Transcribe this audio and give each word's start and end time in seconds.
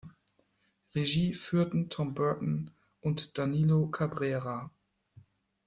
Regie 0.95 1.35
führten 1.35 1.87
Tom 1.89 2.15
Burton 2.15 2.71
und 3.01 3.37
Danilo 3.37 3.87
Cabreira. 3.91 4.71